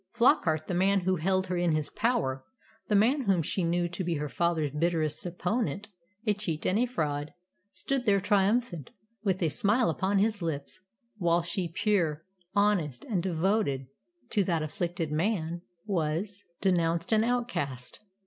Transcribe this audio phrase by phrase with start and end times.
[0.15, 2.43] Flockart, the man who held her in his power,
[2.87, 5.89] the man whom she knew to be her father's bitterest opponent,
[6.25, 7.35] a cheat and a fraud,
[7.71, 8.89] stood there triumphant,
[9.23, 10.81] with a smile upon his lips;
[11.19, 12.25] while she, pure,
[12.55, 13.85] honest, and devoted
[14.31, 17.99] to that afflicted man, was denounced and outcast.